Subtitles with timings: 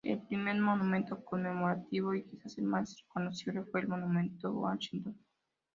[0.03, 5.15] El primer monumento conmemorativo, y quizás el más reconocible, fue el Monumento a Washington.